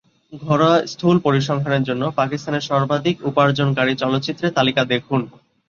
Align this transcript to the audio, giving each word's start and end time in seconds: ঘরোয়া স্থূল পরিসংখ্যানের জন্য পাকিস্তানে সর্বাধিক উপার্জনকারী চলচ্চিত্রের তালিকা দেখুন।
ঘরোয়া 0.41 0.77
স্থূল 0.87 1.15
পরিসংখ্যানের 1.19 1.83
জন্য 1.83 2.03
পাকিস্তানে 2.15 2.59
সর্বাধিক 2.69 3.15
উপার্জনকারী 3.29 3.93
চলচ্চিত্রের 3.95 4.55
তালিকা 4.57 4.81
দেখুন। 4.85 5.21